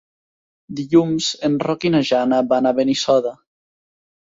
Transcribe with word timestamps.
Dilluns 0.79 1.27
en 1.51 1.59
Roc 1.67 1.87
i 1.91 1.93
na 1.97 2.03
Jana 2.11 2.41
van 2.55 2.73
a 2.73 2.75
Benissoda. 2.83 3.37